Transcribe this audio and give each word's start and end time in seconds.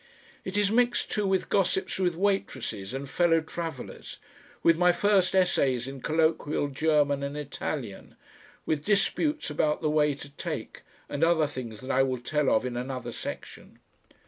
It 0.43 0.57
is 0.57 0.71
mixed, 0.71 1.11
too, 1.11 1.27
with 1.27 1.47
gossips 1.47 1.99
with 1.99 2.15
waitresses 2.15 2.91
and 2.91 3.07
fellow 3.07 3.39
travellers, 3.39 4.17
with 4.63 4.75
my 4.75 4.91
first 4.91 5.35
essays 5.35 5.87
in 5.87 6.01
colloquial 6.01 6.69
German 6.69 7.21
and 7.21 7.37
Italian, 7.37 8.15
with 8.65 8.83
disputes 8.83 9.51
about 9.51 9.83
the 9.83 9.91
way 9.91 10.15
to 10.15 10.29
take, 10.31 10.81
and 11.07 11.23
other 11.23 11.45
things 11.45 11.81
that 11.81 11.91
I 11.91 12.01
will 12.01 12.17
tell 12.17 12.49
of 12.49 12.65
in 12.65 12.75
another 12.77 13.11
section. 13.11 13.77